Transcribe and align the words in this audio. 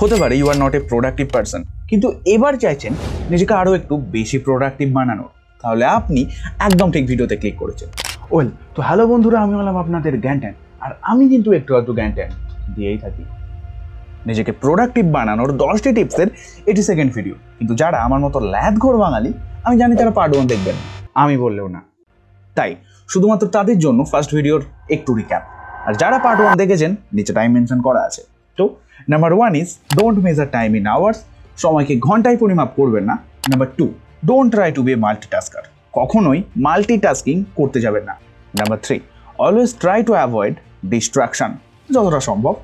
হতে 0.00 0.16
পারে 0.22 0.34
you 0.40 0.46
are 0.52 0.56
not 0.64 0.74
a 0.78 0.80
productive 0.90 1.26
person 1.34 1.60
কিন্তু 1.90 2.08
এবার 2.34 2.54
চাইছেন 2.62 2.92
নিজেকে 3.32 3.54
আরও 3.60 3.72
একটু 3.80 3.94
বেশি 4.16 4.38
প্রোডাক্টিভ 4.46 4.88
বানানোর। 4.98 5.30
তাহলে 5.62 5.84
আপনি 5.98 6.20
একদম 6.66 6.88
ঠিক 6.94 7.04
ভিডিওতে 7.10 7.36
ক্লিক 7.40 7.56
করেছেন। 7.62 7.88
ওয়েল, 8.32 8.48
তো 8.74 8.80
হ্যালো 8.86 9.04
বন্ধুরা, 9.10 9.38
আমি 9.44 9.54
হলাম 9.60 9.76
আপনাদের 9.82 10.12
জ্ঞানট্যান 10.24 10.54
আর 10.84 10.90
আমি 11.10 11.24
কিন্তু 11.32 11.48
একটু 11.58 11.70
একটু 11.80 11.92
জ্ঞানট্যান 11.98 12.30
দিয়েই 12.74 12.98
থাকি। 13.04 13.24
নিজেকে 14.28 14.52
প্রোডাক্টিভ 14.62 15.04
বানানোর 15.16 15.50
দশটি 15.64 15.90
টিপসের 15.96 16.28
এটি 16.70 16.82
সেকেন্ড 16.88 17.10
ভিডিও 17.16 17.34
কিন্তু 17.58 17.72
যারা 17.80 17.98
আমার 18.06 18.20
মতো 18.24 18.38
ল্যাদ 18.54 18.74
ঘোর 18.82 18.96
বাঙালি, 19.04 19.30
আমি 19.66 19.74
জানি 19.82 19.94
তারা 20.00 20.12
পার্ট 20.18 20.32
ওয়ান 20.34 20.46
দেখবেন। 20.52 20.76
আমি 21.22 21.34
বললেও 21.44 21.68
না। 21.74 21.80
তাই, 22.56 22.70
শুধুমাত্র 23.12 23.44
তাদের 23.56 23.78
জন্য 23.84 24.00
ফার্স্ট 24.12 24.30
ভিডিওর 24.36 24.62
একটু 24.94 25.10
রিক্যাপ 25.20 25.42
আর 25.86 25.92
যারা 26.02 26.18
পার্ট 26.24 26.38
ওয়ান 26.42 26.54
দেখেছেন, 26.62 26.90
নিচে 27.16 27.32
টাইম 27.38 27.50
মেনশন 27.56 27.80
করা 27.88 28.02
আছে। 28.08 28.22
তো 28.58 28.64
number 29.12 29.30
one 29.38 29.52
is 29.60 29.68
don't 29.98 30.18
measure 30.26 30.48
time 30.56 30.70
in 30.78 30.84
hours 30.96 31.18
সময়কে 31.62 31.94
ঘন্টায় 32.06 32.38
পরিমাপ 32.42 32.70
করবেন 32.78 33.04
না। 33.10 33.16
Number 33.50 33.68
two 33.78 33.86
don't 34.28 34.48
try 34.54 34.68
to 34.76 34.80
be 34.86 34.92
a 34.96 34.98
multitasker 35.06 35.62
কখনোই 35.98 36.38
মাল্টিটাস্কিং 36.66 37.36
করতে 37.58 37.78
যাবেন 37.84 38.04
না। 38.10 38.14
Number 38.60 38.78
three 38.84 38.96
always 39.46 39.70
try 39.82 39.98
to 40.08 40.12
avoid 40.18 40.54
distraction 40.92 41.50
যতটা 41.94 42.20
সম্ভব। 42.28 42.54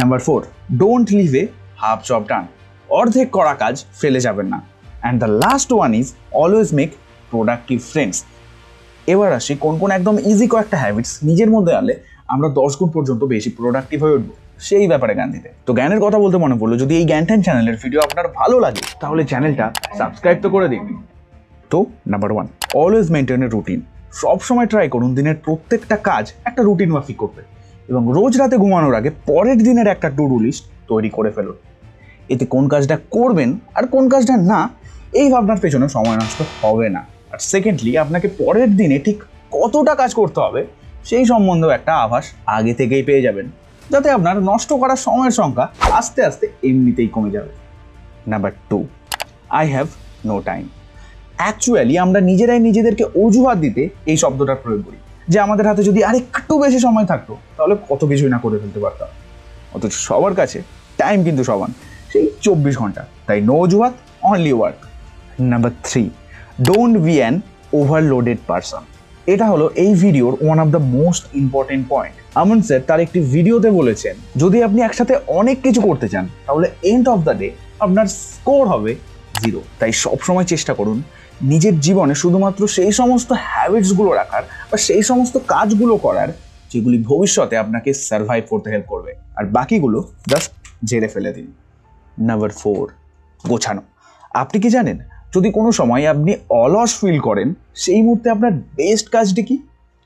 Number 0.00 0.20
four 0.26 0.40
don't 0.82 1.08
leave 1.18 1.30
a 1.42 1.44
half 1.82 1.98
job 2.08 2.22
done 2.30 2.44
অর্ধেক 3.00 3.28
করা 3.36 3.54
কাজ 3.62 3.74
ফেলে 4.00 4.20
যাবেন 4.26 4.46
না। 4.52 4.58
And 5.02 5.16
the 5.22 5.30
last 5.44 5.68
one 5.76 5.90
is 6.00 6.06
always 6.42 6.68
make 6.78 6.90
productive 7.32 7.78
friends 7.92 8.18
এবার 9.12 9.30
আসি 9.38 9.52
কোন 9.64 9.74
কোন 9.80 9.90
একদম 9.98 10.14
ইজি 10.30 10.46
কয়েকটা 10.52 10.76
হ্যাবিটস 10.82 11.12
নিজের 11.28 11.50
মধ্যে 11.54 11.72
আনলে 11.78 11.94
আমরা 12.32 12.48
দশ 12.60 12.72
গুণ 12.78 12.88
পর্যন্ত 12.96 13.22
বেশি 13.34 13.50
প্রোডাক্টিভ 13.58 13.98
হয়ে 14.04 14.16
উঠবো। 14.18 14.34
সেই 14.68 14.86
ব্যাপারে 14.92 15.12
জ্ঞান 15.18 15.30
দিতে। 15.34 15.48
তো 15.66 15.70
জ্ঞানের 15.78 16.00
কথা 16.04 16.18
বলতে 16.24 16.36
মনে 16.44 16.56
পড়ল, 16.60 16.72
যদি 16.82 16.92
এই 17.00 17.04
জ্ঞান 17.10 17.24
চ্যানেলের 17.46 17.76
ভিডিও 17.82 18.00
আপনার 18.06 18.26
ভালো 18.40 18.56
লাগে, 18.64 18.82
তাহলে 19.02 19.22
চ্যানেলটা 19.30 19.66
সাবস্ক্রাইব 20.00 20.38
তো 20.44 20.48
করে 20.54 20.66
দিন। 20.72 20.82
তো 21.72 21.78
number 22.12 22.30
one 22.34 22.46
always 22.82 23.08
maintain 23.14 23.42
a 23.46 23.48
routine 23.54 23.80
সবসময় 24.22 24.68
ট্রাই 24.72 24.86
করুন, 24.94 25.10
দিনের 25.18 25.36
প্রত্যেকটা 25.46 25.96
কাজ 26.08 26.24
একটা 26.48 26.62
রুটিন 26.68 26.90
মাফিক 26.96 27.18
করতে। 27.22 27.42
এবং 27.90 28.02
রোজ 28.16 28.32
রাতে 28.40 28.56
ঘুমানোর 28.62 28.94
আগে 29.00 29.10
পরের 29.30 29.58
দিনের 29.66 29.88
একটা 29.94 30.08
টু 30.16 30.24
ডু 30.30 30.36
লিস্ট 30.44 30.64
তৈরি 30.90 31.10
করে 31.16 31.30
ফেলুন। 31.36 31.56
এতে 32.32 32.44
কোন 32.54 32.64
কাজটা 32.72 32.96
করবেন 33.16 33.50
আর 33.78 33.84
কোন 33.94 34.04
কাজটা 34.12 34.34
না, 34.52 34.60
এই 35.20 35.28
ভাবনার 35.34 35.60
পেছনে 35.64 35.86
সময় 35.96 36.16
নষ্ট 36.22 36.38
হবে 36.62 36.86
না। 36.96 37.02
আর 37.32 37.40
সেকেন্ডলি 37.52 37.92
আপনাকে 38.04 38.28
পরের 38.42 38.70
দিনে 38.80 38.96
ঠিক 39.06 39.18
কতটা 39.56 39.92
কাজ 40.00 40.10
করতে 40.20 40.38
হবে, 40.44 40.62
সেই 41.08 41.24
সম্বন্ধেও 41.32 41.70
একটা 41.78 41.92
আভাস 42.04 42.24
আগে 42.56 42.72
থেকেই 42.80 43.02
পেয়ে 43.08 43.22
যাবেন। 43.26 43.46
যাতে 43.90 44.10
আপনার 44.10 44.36
নষ্ট 44.42 44.72
করার 44.72 44.96
সময়ের 44.96 45.30
সংখ্যা 45.30 45.66
আস্তে 45.80 46.20
আস্তে 46.24 46.46
এমনিতেই 46.68 47.08
কমে 47.08 47.30
যাবে। 47.30 47.52
Number 48.26 48.52
two 48.70 48.86
I 49.48 49.64
have 49.70 49.86
no 50.26 50.40
time 50.40 50.64
actually 51.36 51.98
আমরা 51.98 52.20
নিজেরাই 52.20 52.60
নিজেদেরকে 52.60 53.04
অজুহাত 53.04 53.58
দিতে 53.58 53.88
এই 54.06 54.16
শব্দটার 54.16 54.56
প্রয়োগ 54.56 54.82
করি। 54.86 54.98
যে 55.28 55.40
আমাদের 55.40 55.66
হাতে 55.66 55.82
যদি 55.82 56.04
আরেকটু 56.04 56.58
বেশি 56.58 56.78
সময় 56.78 57.04
থাকতো, 57.04 57.36
তাহলে 57.56 57.76
কত 57.88 58.04
কিছুই 58.04 58.30
না 58.30 58.38
করে 58.38 58.58
ফেলতে 58.58 58.80
পারতাম। 58.80 59.08
অথচ 59.74 59.92
সবার 59.92 60.34
কাছে 60.34 60.62
টাইম 60.96 61.24
কিন্তু 61.24 61.44
সমান। 61.44 61.72
সেই 62.12 62.30
চব্বিশ 62.40 62.78
ঘণ্টা। 62.78 63.02
তাই 63.26 63.40
নো 63.40 63.54
অজুহাত 63.54 63.94
only 64.22 64.52
work 64.52 64.80
number 65.40 65.70
three 65.84 66.10
don't 66.62 66.98
be 66.98 67.18
an 67.18 67.40
overloaded 67.72 68.38
person 68.46 68.82
এটা 69.26 69.46
হলো 69.46 69.70
এই 69.76 69.94
ভিডিওর 69.94 70.32
one 70.44 70.58
of 70.60 70.68
the 70.68 70.78
most 70.78 71.24
important 71.34 71.88
point 71.88 72.14
Aman 72.34 72.62
sir 72.62 72.80
তার 72.80 73.00
একটি 73.00 73.20
ভিডিওতে 73.20 73.70
বলেছেন, 73.70 74.16
যদি 74.36 74.62
আপনি 74.62 74.82
একসাথে 74.82 75.14
অনেক 75.26 75.62
কিছু 75.62 75.80
করতে 75.80 76.08
চান, 76.08 76.28
তাহলে 76.46 76.68
এন্ড 76.82 77.08
অফ 77.08 77.18
দ্য 77.20 77.34
ডে 77.38 77.50
আপনার 77.80 78.06
স্কোর 78.06 78.68
হবে 78.68 78.94
জিরো 79.42 79.60
তাই 79.78 79.92
সবসময় 79.92 80.44
চেষ্টা 80.44 80.74
করুন 80.74 81.02
নিজের 81.42 81.80
জীবনে 81.80 82.14
শুধুমাত্র 82.14 82.68
সেই 82.68 82.92
সমস্ত 82.92 83.32
হ্যাবিটসগুলো 83.32 84.12
রাখার 84.12 84.42
বা 84.70 84.76
সেই 84.76 85.02
সমস্ত 85.02 85.38
কাজগুলো 85.48 85.96
করার 85.96 86.28
যেগুলি 86.70 86.98
ভবিষ্যতে 87.02 87.56
আপনাকে 87.56 87.92
সার্ভাইভ 87.94 88.44
করতে 88.50 88.70
হেল্প 88.70 88.86
করবে। 88.86 89.14
আর 89.36 89.44
বাকিগুলো 89.44 90.08
জাস্ট 90.28 90.50
ঝেড়ে 90.84 91.08
ফেলে 91.08 91.32
দিন। 91.32 91.52
নাম্বার 92.18 92.50
ফোর 92.50 92.92
গোছানো। 93.46 93.82
আপনি 94.34 94.60
কি 94.60 94.70
জানেন? 94.70 94.98
যদি 95.34 95.48
কোনো 95.50 95.70
সময় 95.72 96.04
আপনি 96.14 96.32
অলস 96.62 96.90
ফিল 97.00 97.18
করেন, 97.20 97.48
সেই 97.74 98.00
মুহূর্তে 98.02 98.30
আপনার 98.30 98.52
বেস্ট 98.78 99.06
কাজটি 99.14 99.42
কি? 99.48 99.56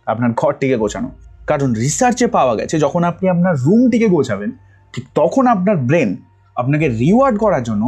আপনার 0.06 0.30
ঘরটিকে 0.40 0.76
গোছানো। 0.76 1.08
কারণ 1.46 1.68
রিসার্চে 1.74 2.26
পাওয়া 2.26 2.54
গেছে, 2.58 2.76
যখন 2.78 3.02
আপনি 3.04 3.24
আপনার 3.28 3.54
রুমটিকে 3.66 4.08
গোছাবেন, 4.08 4.50
ঠিক 4.94 5.04
তখন 5.14 5.44
আপনার 5.46 5.76
ব্রেন 5.88 6.10
আপনাকে 6.56 6.88
রিওয়ার্ড 6.88 7.36
করার 7.38 7.62
জন্য 7.62 7.84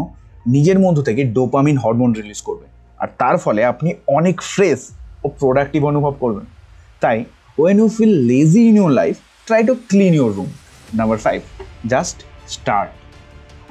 নিজের 0.46 0.78
মধ্য 0.84 0.98
থেকে 1.02 1.22
ডোপামিন 1.36 1.76
হরমোন 1.84 2.10
রিলিজ 2.12 2.40
করবে। 2.40 2.66
আর 2.98 3.08
তার 3.20 3.36
ফলে 3.38 3.60
আপনি 3.64 3.88
অনেক 4.18 4.36
ফ্রেশ 4.52 4.80
ও 5.24 5.26
প্রোডাক্টিভ 5.40 5.80
অনুভব 5.84 6.14
করবেন। 6.20 6.46
তাই 7.00 7.18
when 7.58 7.76
you 7.78 7.88
feel 7.96 8.14
lazy 8.32 8.62
in 8.70 8.76
your 8.76 8.92
life 9.00 9.14
try 9.46 9.60
to 9.68 9.74
clean 9.90 10.12
your 10.14 10.30
room 10.36 10.50
number 10.94 11.18
five 11.26 11.40
just 11.92 12.16
start 12.54 12.90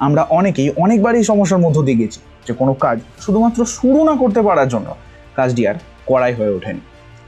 আমরা 0.06 0.22
অনেকেই 0.38 0.68
অনেকবারই 0.84 1.24
সমস্যার 1.30 1.60
মধ্য 1.64 1.78
দিয়ে 1.86 2.00
গেছি 2.02 2.20
যে 2.46 2.52
কোনো 2.60 2.72
কাজ 2.84 2.96
শুধুমাত্র 3.24 3.60
শুরু 3.76 4.00
না 4.08 4.14
করতে 4.22 4.40
পারার 4.48 4.68
জন্য 4.74 4.88
কাজটি 5.38 5.62
আর 5.70 5.76
করাই 6.10 6.32
হয়ে 6.38 6.52
ওঠেনি। 6.56 6.82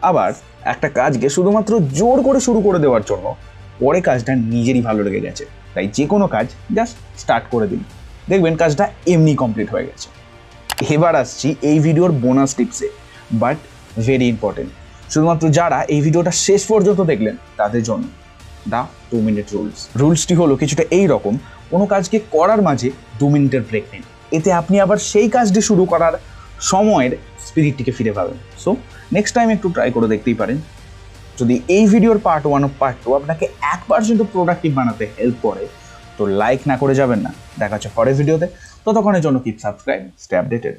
আবার 0.08 0.30
একটা 0.72 0.88
কাজকে 0.98 1.26
শুধুমাত্র 1.36 1.72
জোর 1.98 2.18
করে 2.26 2.40
শুরু 2.46 2.60
করে 2.66 2.78
দেওয়ার 2.84 3.04
জন্য 3.10 3.26
পরে 3.82 4.00
কাজটা 4.08 4.32
নিজেরই 4.54 4.82
ভালো 4.88 5.00
লেগে 5.06 5.24
গেছে। 5.26 5.44
তাই 5.74 5.86
যে 5.96 6.04
কোনো 6.12 6.26
কাজ 6.34 6.46
জাস্ট 6.76 6.96
স্টার্ট 7.22 7.44
করে 7.52 7.66
দিন। 7.72 7.82
দেখবেন 8.30 8.54
কাজটা 8.62 8.84
এমনি 9.14 9.32
কমপ্লিট 9.42 9.68
হয়ে 9.74 9.86
গেছে। 9.90 10.08
এবার 10.94 11.14
আসছি 11.22 11.48
এই 11.70 11.78
ভিডিওর 11.86 12.12
বোনাস 12.22 12.50
টিপসে 12.58 12.88
বাট 13.42 13.58
ভেরি 14.06 14.26
ইম্পর্টেন্ট 14.34 14.70
শুধুমাত্র 15.12 15.44
যারা 15.58 15.78
এই 15.94 16.00
ভিডিওটা 16.06 16.32
শেষ 16.46 16.60
পর্যন্ত 16.70 17.00
দেখলেন, 17.10 17.34
তাদের 17.60 17.82
জন্য। 17.88 18.04
দ্য 18.72 18.82
টু 19.10 19.16
মিনিট 19.26 19.46
রুলস 19.54 19.78
রুলসটি 20.00 20.34
হলো, 20.40 20.52
কিছুটা 20.62 20.84
এই 20.98 21.06
রকম 21.14 21.34
কোনো 21.72 21.84
কাজকে 21.92 22.16
করার 22.34 22.60
মাঝে 22.68 22.88
দু 23.20 23.26
মিনিটের 23.34 23.62
ব্রেক 23.68 23.86
নিন। 23.92 24.04
এতে 24.36 24.50
আপনি 24.60 24.76
আবার 24.84 24.98
সেই 25.10 25.28
কাজটি 25.34 25.60
শুরু 25.68 25.84
করার 25.92 26.14
সময়ের 26.70 27.12
স্পিরিটটিকে 27.46 27.92
ফিরে 27.98 28.12
পাবেন। 28.18 28.36
সো 28.62 28.70
নেক্সট 29.16 29.32
টাইম 29.36 29.48
একটু 29.56 29.66
ট্রাই 29.74 29.88
করে 29.96 30.06
দেখতেই 30.14 30.36
পারেন। 30.40 30.58
যদি 31.40 31.54
এই 31.76 31.84
ভিডিওর 31.92 32.18
part 32.26 32.44
one 32.50 32.62
of 32.68 32.72
part 32.80 32.96
two 33.04 33.08
আপনাকে 33.18 33.44
এক 33.74 33.80
পার্সেন্ট 33.90 34.20
প্রোডাক্টিভ 34.34 34.70
বানাতে 34.78 35.04
হেল্প 35.16 35.36
করে, 35.46 35.64
তো 36.18 36.22
লাইক 36.40 36.60
না 36.70 36.74
করে 36.82 36.94
যাবেন 37.00 37.20
না। 37.26 37.30
দেখা 37.60 37.74
হচ্ছে 37.76 37.90
পরের 37.96 38.14
ভিডিওতে 38.20 38.46
ততক্ষণের 38.84 39.22
জন্য 39.26 39.36
কিপ 39.44 39.56
সাবস্ক্রাইব 39.64 40.02
স্টে 40.22 40.34
আপডেটেড 40.40 40.76